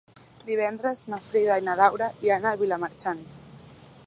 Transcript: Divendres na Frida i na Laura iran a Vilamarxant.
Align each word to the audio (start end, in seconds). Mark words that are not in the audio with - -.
Divendres 0.45 1.03
na 1.13 1.19
Frida 1.27 1.59
i 1.63 1.67
na 1.69 1.77
Laura 1.83 2.09
iran 2.29 2.49
a 2.53 2.57
Vilamarxant. 2.63 3.23